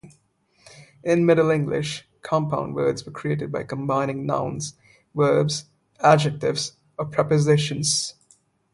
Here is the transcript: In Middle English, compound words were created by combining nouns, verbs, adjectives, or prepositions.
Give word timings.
In 1.03 1.27
Middle 1.27 1.51
English, 1.51 2.07
compound 2.23 2.73
words 2.73 3.05
were 3.05 3.11
created 3.11 3.51
by 3.51 3.61
combining 3.63 4.25
nouns, 4.25 4.73
verbs, 5.13 5.65
adjectives, 6.01 6.75
or 6.97 7.05
prepositions. 7.05 8.15